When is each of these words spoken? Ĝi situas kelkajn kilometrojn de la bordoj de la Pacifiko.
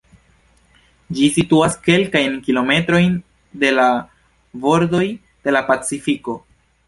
Ĝi 1.17 1.27
situas 1.35 1.75
kelkajn 1.87 2.39
kilometrojn 2.47 3.13
de 3.65 3.71
la 3.79 3.87
bordoj 4.63 5.05
de 5.45 5.57
la 5.57 5.63
Pacifiko. 5.71 6.35